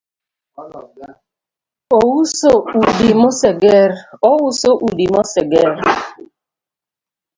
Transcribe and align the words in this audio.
Ouso 1.97 2.53
udi 2.81 3.09
moseger 5.13 5.73